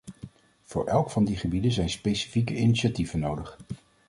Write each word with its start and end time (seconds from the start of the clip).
Voor 0.63 0.85
elk 0.85 1.09
van 1.11 1.25
die 1.25 1.37
gebieden 1.37 1.71
zijn 1.71 1.89
specifieke 1.89 2.55
initiatieven 2.55 3.19
nodig. 3.19 3.57